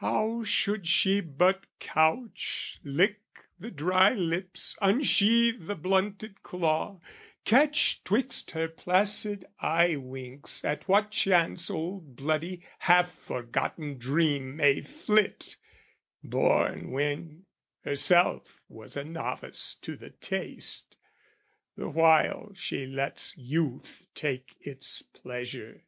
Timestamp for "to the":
19.76-20.10